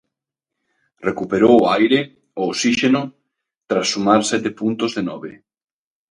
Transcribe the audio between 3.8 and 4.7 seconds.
sumar sete